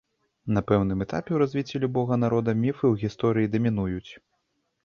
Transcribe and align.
На 0.55 0.61
пэўным 0.69 1.03
этапе 1.05 1.29
ў 1.33 1.37
развіцці 1.43 1.81
любога 1.83 2.13
народа 2.23 2.57
міфы 2.65 2.81
ў 2.81 2.95
гісторыі 3.03 3.51
дамінуюць. 3.59 4.09